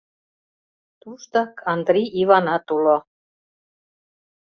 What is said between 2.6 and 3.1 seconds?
уло.